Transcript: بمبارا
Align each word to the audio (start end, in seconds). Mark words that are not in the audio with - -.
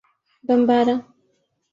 بمبارا 0.47 0.95